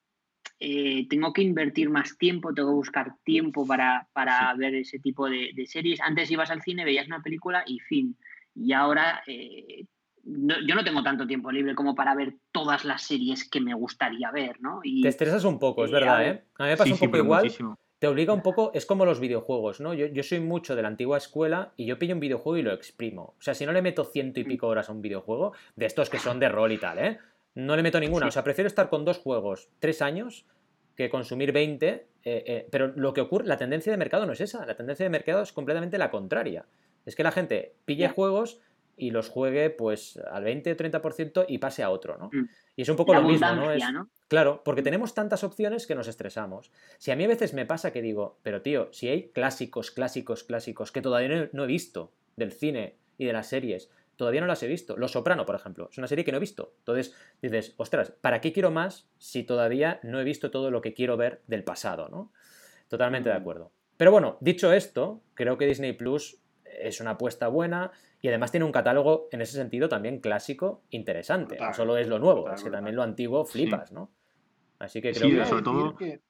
[0.61, 5.29] eh, tengo que invertir más tiempo, tengo que buscar tiempo para, para ver ese tipo
[5.29, 6.01] de, de series.
[6.01, 8.17] Antes ibas al cine, veías una película y fin.
[8.55, 9.85] Y ahora eh,
[10.25, 13.75] no- yo no tengo tanto tiempo libre como para ver todas las series que me
[13.75, 14.81] gustaría ver, ¿no?
[14.83, 16.27] Y, Te estresas un poco, es Eh, verdad.
[16.27, 16.45] ¿eh?
[16.59, 17.43] A mí me pasa Sí, un poco igual.
[17.45, 17.79] muchísimo.
[18.01, 19.93] Te obliga un poco, es como los videojuegos, ¿no?
[19.93, 22.73] Yo, yo soy mucho de la antigua escuela y yo pillo un videojuego y lo
[22.73, 23.35] exprimo.
[23.39, 24.47] O sea, si no le meto ciento y Mm.
[24.49, 27.19] pico horas a un videojuego, de estos que son de rol y tal, ¿eh?
[27.59, 28.27] No le meto ninguna.
[28.27, 28.29] Sí.
[28.29, 30.47] O sea, prefiero estar con dos juegos tres años
[30.95, 31.89] que consumir 20.
[31.89, 34.65] eh, eh, pero lo que ocurre, la tendencia de mercado no es esa.
[34.65, 36.67] La tendencia de mercado es completamente la contraria.
[37.05, 38.61] Es que la gente pille juegos
[38.97, 42.31] y los juegue pues al 20 o 30% y pase a otro, ¿no?
[42.33, 42.49] Mm.
[42.77, 43.73] Y es un poco la lo mismo, ¿no?
[43.73, 44.09] Es, ¿no?
[44.29, 46.71] Claro, porque tenemos tantas opciones que nos estresamos.
[46.99, 50.45] Si a mí a veces me pasa que digo, pero tío, si hay clásicos, clásicos,
[50.45, 54.43] clásicos que todavía no he, no he visto del cine y de las series, todavía
[54.43, 54.97] no las he visto.
[54.99, 56.75] Los Soprano, por ejemplo, es una serie que no he visto.
[56.81, 60.93] Entonces dices, ostras, ¿para qué quiero más si todavía no he visto todo lo que
[60.93, 62.33] quiero ver del pasado, ¿no?
[62.89, 63.41] Totalmente de Mm.
[63.41, 63.73] acuerdo.
[63.97, 68.67] Pero bueno, dicho esto, creo que Disney Plus es una apuesta buena y además tiene
[68.67, 71.57] un catálogo en ese sentido también clásico interesante.
[71.59, 73.53] No solo es lo nuevo, es que también lo antiguo Sí.
[73.53, 74.11] flipas, ¿no?
[74.79, 75.47] Así que Sí, creo que...
[75.47, 76.21] sobre todo- que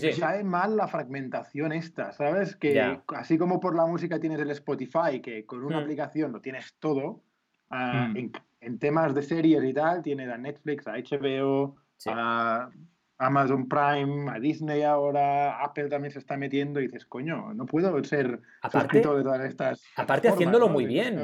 [0.00, 2.54] Sí, sabe mal la fragmentación esta, ¿sabes?
[2.56, 3.02] Que Ya.
[3.08, 5.82] así como por la música tienes el Spotify, que con una Mm.
[5.82, 7.22] aplicación lo tienes todo,
[7.70, 8.16] ah, Mm.
[8.16, 12.10] en, en temas de series y tal, tienes a Netflix, a HBO, Sí.
[12.12, 12.68] a
[13.18, 18.02] Amazon Prime, a Disney ahora, Apple también se está metiendo y dices, coño, no puedo
[18.04, 19.82] ser Aparte- de todas estas.
[19.96, 20.72] aparte haciéndolo ¿no?
[20.74, 21.18] muy bien.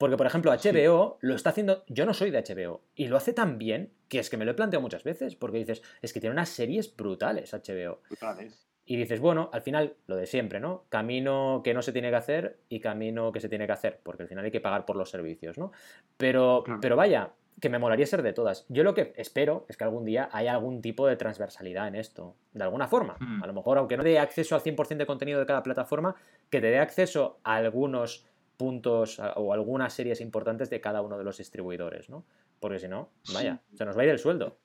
[0.00, 0.70] Porque, por ejemplo, Sí.
[0.70, 1.84] HBO lo está haciendo.
[1.86, 2.80] Yo no soy de HBO.
[2.94, 5.36] Y lo hace tan bien que es que me lo he planteado muchas veces.
[5.36, 8.00] Porque dices, es que tiene unas series brutales HBO.
[8.08, 8.66] brutales.
[8.86, 10.84] Y dices, bueno, al final, lo de siempre, ¿no?
[10.88, 14.00] Camino que no se tiene que hacer y camino que se tiene que hacer.
[14.02, 15.70] Porque al final hay que pagar por los servicios, ¿no?
[16.16, 16.80] Pero, Claro.
[16.80, 18.64] pero vaya, que me molaría ser de todas.
[18.70, 22.34] Yo lo que espero es que algún día haya algún tipo de transversalidad en esto.
[22.54, 23.16] De alguna forma.
[23.20, 23.42] Mm.
[23.44, 26.16] A lo mejor, aunque no dé acceso al 100% de contenido de cada plataforma,
[26.48, 28.26] que te dé acceso a algunos
[28.60, 32.24] puntos o algunas series importantes de cada uno de los distribuidores, ¿no?
[32.60, 34.58] Porque si no, vaya, se nos va a ir el sueldo.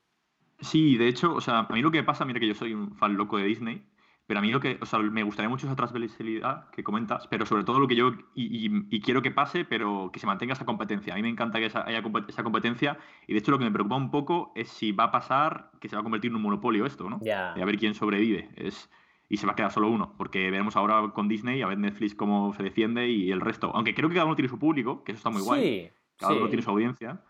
[0.60, 2.96] Sí, de hecho, o sea, a mí lo que pasa, mira que yo soy un
[2.96, 3.86] fan loco de Disney,
[4.28, 7.46] pero a mí lo que, o sea, me gustaría mucho esa transversalidad que comentas, pero
[7.46, 10.54] sobre todo lo que yo, y, y- y quiero que pase, pero que se mantenga
[10.54, 11.14] esa competencia.
[11.14, 13.72] A mí me encanta que esa- haya esa competencia, y de hecho lo que me
[13.72, 16.42] preocupa un poco es si va a pasar que se va a convertir en un
[16.42, 17.20] monopolio esto, ¿no?
[17.22, 17.54] Ya.
[17.56, 18.50] De a ver quién sobrevive.
[18.56, 18.90] Es,
[19.30, 22.16] y se va a quedar solo uno, porque veremos ahora con Disney, a ver Netflix
[22.16, 23.72] cómo se defiende y el resto.
[23.74, 25.62] Aunque creo que cada uno tiene su público, que eso está muy guay.
[25.64, 26.50] Sí, Cada uno sí.
[26.50, 27.22] tiene su audiencia.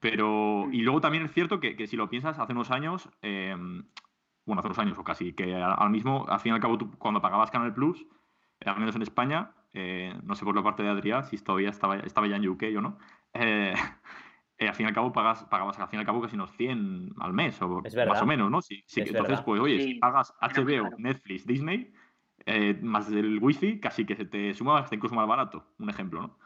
[0.00, 0.68] Pero.
[0.72, 3.08] Y luego también es cierto que, que si lo piensas, hace unos años.
[3.22, 3.56] eh,
[4.44, 6.90] bueno, hace unos años o casi, que ahora mismo, al fin y al cabo, tú,
[6.98, 8.06] cuando pagabas Canal Plus,
[8.64, 11.98] al menos en España, eh, no sé por la parte de Adrián, si todavía estaba,
[11.98, 12.98] estaba ya en UK o no,
[13.34, 13.74] eh,
[14.58, 16.52] eh, al fin y al cabo pagas, pagabas al fin y al cabo casi unos
[16.52, 18.60] 100 al mes, o más o menos, ¿no?
[18.60, 19.44] Sí, sí, Es entonces, verdad.
[19.44, 20.90] pues oye, Sí, si pagas HBO.
[20.98, 21.92] Netflix, Disney,
[22.46, 26.20] eh, más el wifi, casi que se te suma hasta incluso más barato, un ejemplo,
[26.22, 26.38] ¿no?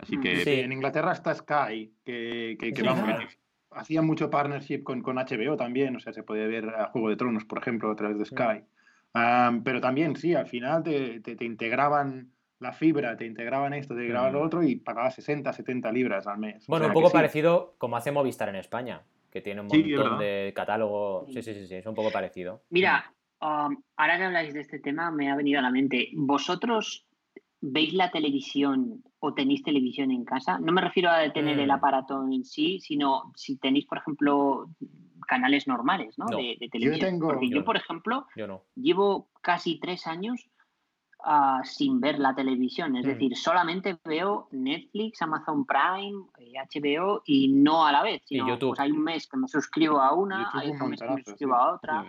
[0.00, 0.20] Así Mm.
[0.20, 0.50] que Sí.
[0.60, 2.82] En Inglaterra está Sky, que, que, que Sí.
[2.86, 3.38] vamos,
[3.70, 7.16] hacía mucho partnership con, con HBO también, o sea, se podía ver a Juego de
[7.16, 8.64] Tronos, por ejemplo, a través de Sky.
[9.12, 13.94] Am, pero también, sí, al final te, te- te integraban la fibra, te integraban esto,
[13.94, 16.62] te integraban lo otro y pagabas 60, 70 libras al mes.
[16.64, 17.12] O Bueno, sea un poco sí.
[17.14, 21.26] parecido como hace Movistar en España, que tiene un montón de catálogo.
[21.28, 22.62] Sí, sí, sí, sí, es un poco parecido.
[22.70, 26.10] Mira, um, ahora que habláis de este tema, me ha venido a la mente.
[26.14, 27.06] ¿Vosotros
[27.62, 30.58] veis la televisión o tenéis televisión en casa?
[30.58, 31.72] No me refiero a tener el Mm.
[31.72, 34.68] aparato en sí, sino si tenéis, por ejemplo,
[35.26, 36.24] canales normales ¿no?
[36.30, 36.36] No.
[36.36, 37.10] De, de televisión.
[37.10, 38.64] tengo- Porque yo yo, por ejemplo, Yo no.
[38.74, 40.50] llevo casi tres años
[41.24, 42.96] ah, sin ver la televisión.
[42.96, 43.08] Es Mm.
[43.08, 48.22] decir, solamente veo Netflix, Amazon Prime, eh, HBO y no a la vez.
[48.28, 48.70] Y Sino, YouTube.
[48.70, 51.08] Pues hay un mes que me suscribo a una, YouTube hay un otro mes que
[51.10, 51.58] me suscribo sí.
[51.60, 52.04] a otra.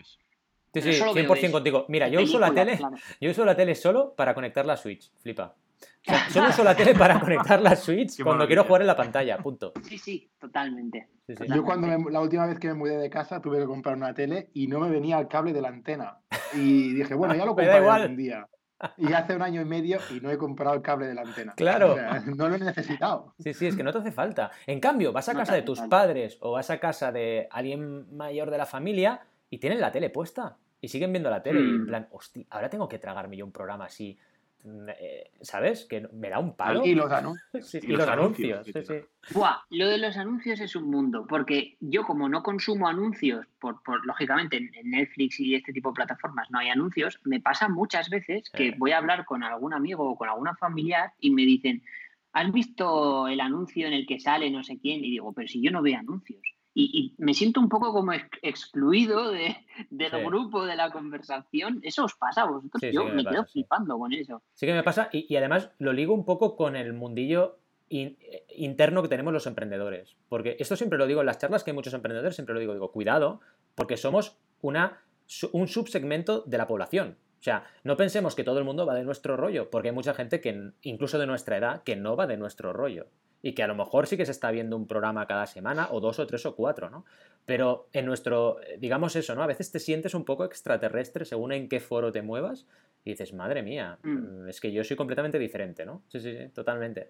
[0.74, 1.52] Sí, sí, solo veo 100% eso.
[1.52, 1.86] contigo.
[1.89, 2.95] Mira, yo uso la tele, claro.
[3.19, 5.54] yo uso la tele solo para conectar la Switch, flipa.
[5.84, 8.88] O sea, solo uso la tele para conectar la Switch Qué cuando quiero jugar en
[8.88, 9.74] la pantalla, punto.
[9.84, 11.10] Sí, sí, totalmente.
[11.28, 11.43] Sí, sí.
[11.54, 14.13] Yo cuando me- la última vez que me mudé de casa tuve que comprar una
[14.13, 16.19] tele y no me venía el cable de la antena.
[16.54, 18.02] Y dije, bueno, ya lo compraré igual.
[18.04, 18.47] algún día.
[18.98, 21.54] Y hace un año y medio y no he comprado el cable de la antena.
[21.56, 21.94] Claro.
[21.94, 23.34] O sea, no lo he necesitado.
[23.39, 24.52] Sí, sí, es que no te hace falta.
[24.67, 25.98] En cambio, vas a casa de tus falta.
[25.98, 30.10] padres o vas a casa de alguien mayor de la familia y tienen la tele
[30.10, 31.88] puesta y siguen viendo la tele y en Hmm.
[31.88, 34.31] plan, hostia, ahora tengo que tragarme yo un programa así, mm,
[35.41, 35.86] ¿sabes?
[35.86, 36.86] Que me da un palo.
[36.86, 37.41] Y los anuncios.
[37.62, 39.34] Sí, sí, y y los los anuncios, anuncios, sí, sí, sí.
[39.34, 43.82] Buah, lo de los anuncios es un mundo, porque yo como no consumo anuncios, por,
[43.84, 48.10] por- lógicamente en Netflix y este tipo de plataformas no hay anuncios, me pasa muchas
[48.10, 48.76] veces que Eh.
[48.78, 51.84] voy a hablar con algún amigo o con alguna familiar y me dicen,
[52.34, 55.04] ¿has visto el anuncio en el que sale no sé quién?
[55.04, 56.41] Y digo, pero si yo no veo anuncios.
[56.73, 59.57] Y, y me siento un poco como ex- excluido de,
[59.89, 60.17] del Sí.
[60.25, 61.79] grupo, de la conversación.
[61.84, 62.79] ¿Eso os pasa a vosotros?
[62.79, 64.41] Sí, yo me me pasa, quedo flipando con eso.
[64.53, 67.57] Sí que me pasa y, y además lo ligo un poco con el mundillo
[67.89, 70.15] in- eh, interno que tenemos los emprendedores.
[70.29, 72.73] Porque esto siempre lo digo en las charlas que hay muchos emprendedores, siempre lo digo,
[72.73, 73.41] digo, cuidado,
[73.75, 75.01] porque somos una,
[75.51, 77.17] un subsegmento de la población.
[77.39, 80.13] O sea, no pensemos que todo el mundo va de nuestro rollo, porque hay mucha
[80.13, 83.07] gente que, incluso de nuestra edad, que no va de nuestro rollo.
[83.41, 85.99] Y que a lo mejor sí que se está viendo un programa cada semana, o
[85.99, 87.06] dos, o tres, o cuatro, ¿no?
[87.45, 89.41] Pero en nuestro, eh, digamos eso, ¿no?
[89.41, 92.67] A veces te sientes un poco extraterrestre según en qué foro te muevas
[93.04, 94.47] y dices, madre mía, Mm.
[94.47, 96.04] es que yo soy completamente diferente, ¿no?
[96.08, 97.10] Sí, sí, sí, totalmente.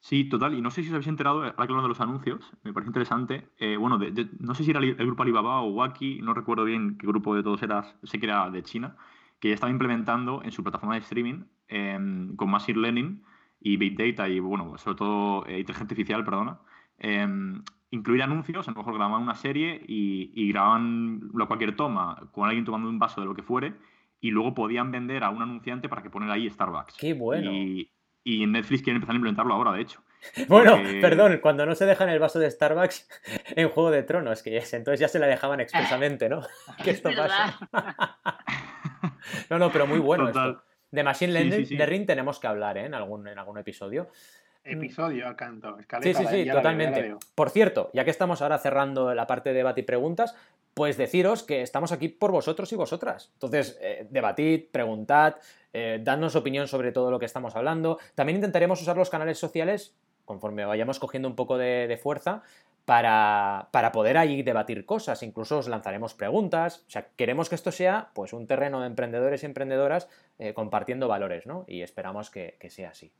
[0.00, 0.54] Sí, total.
[0.54, 2.88] Y no sé si os habéis enterado, ahora que hablando de los anuncios, me parece
[2.90, 3.48] interesante.
[3.58, 6.64] eh, bueno, de- de- no sé si era el grupo Alibaba o Waki, no recuerdo
[6.64, 8.96] bien qué grupo de todos era, sé que era de China,
[9.40, 13.22] que ya estaba implementando en su plataforma de streaming em, con Machine Learning
[13.60, 16.60] y Big Data y, bueno, sobre todo eh, inteligencia artificial, perdona,
[16.98, 22.46] em, incluir anuncios, a lo mejor grababan una serie y, y grababan cualquier toma con
[22.46, 23.74] alguien tomando un vaso de lo que fuere
[24.20, 26.96] y luego podían vender a un anunciante para que ponga ahí Starbucks.
[26.98, 27.50] ¡Qué bueno!
[27.52, 27.90] Y,
[28.46, 30.02] Netflix quieren empezar a implementarlo ahora, de hecho.
[30.48, 33.08] Bueno, porque- perdón, cuando no se dejan el vaso de Starbucks
[33.56, 36.42] en Juego de Tronos, que es- entonces ya se la dejaban expresamente, ¿no?
[36.84, 37.58] que esto pasa.
[39.48, 40.50] No, no, pero muy bueno Total.
[40.50, 40.64] esto.
[40.90, 41.76] De Machine Sí, sí, Learning sí.
[41.76, 42.86] Learning tenemos que hablar, ¿eh?
[42.86, 44.08] En algún, en algún episodio.
[44.64, 45.74] Episodio canto.
[45.76, 47.02] Sí, escaleta, sí, sí, totalmente.
[47.02, 47.18] veo.
[47.34, 50.34] Por cierto, ya que estamos ahora cerrando la parte de debate y preguntas,
[50.74, 53.30] pues deciros que estamos aquí por vosotros y vosotras.
[53.34, 55.36] Entonces, eh, debatid, preguntad,
[55.72, 57.98] eh, dadnos opinión sobre todo lo que estamos hablando.
[58.14, 62.42] También intentaremos usar los canales sociales conforme vayamos cogiendo un poco de, de fuerza
[62.88, 65.22] para, para poder ahí debatir cosas.
[65.22, 66.86] Incluso os lanzaremos preguntas.
[66.88, 71.06] O sea, queremos que esto sea pues un terreno de emprendedores y emprendedoras eh, compartiendo
[71.06, 71.66] valores, ¿no?
[71.68, 73.12] Y esperamos que, que sea así.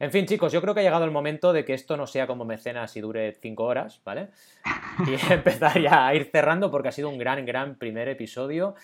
[0.00, 2.26] En fin, chicos, yo creo que ha llegado el momento de que esto no sea
[2.26, 4.30] como mecenas y dure cinco horas, ¿vale?
[5.06, 8.74] Y empezar ya a ir cerrando porque ha sido un gran, gran primer episodio.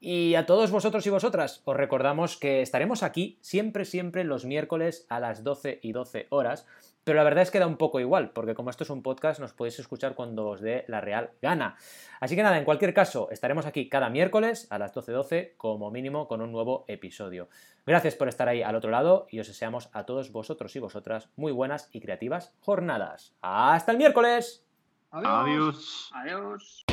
[0.00, 5.04] Y a todos vosotros y vosotras os recordamos que estaremos aquí siempre, siempre los miércoles
[5.10, 6.66] a las 12 y 12 horas.
[7.08, 9.40] Pero la verdad es que da un poco igual, porque como esto es un podcast,
[9.40, 11.74] nos podéis escuchar cuando os dé la real gana.
[12.20, 16.28] Así que nada, en cualquier caso, estaremos aquí cada miércoles a las 12.12 como mínimo
[16.28, 17.48] con un nuevo episodio.
[17.86, 21.30] Gracias por estar ahí al otro lado y os deseamos a todos vosotros y vosotras
[21.34, 23.34] muy buenas y creativas jornadas.
[23.40, 24.66] ¡Hasta el miércoles!
[25.10, 25.32] Adiós.
[25.32, 26.10] Adiós.
[26.12, 26.84] Adiós.